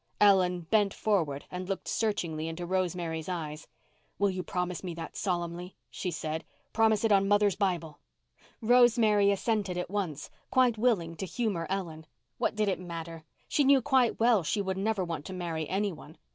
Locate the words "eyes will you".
3.29-4.41